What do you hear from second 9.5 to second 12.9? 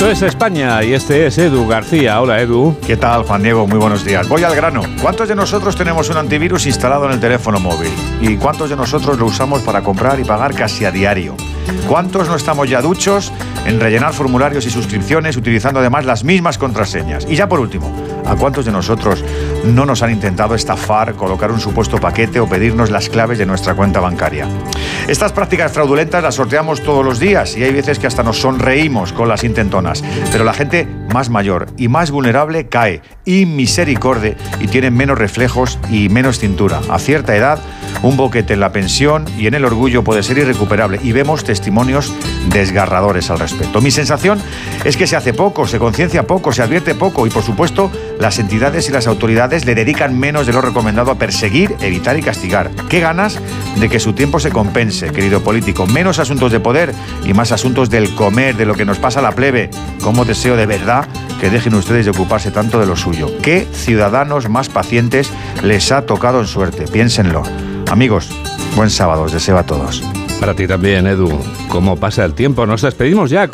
para comprar y pagar casi a diario? ¿Cuántos no estamos ya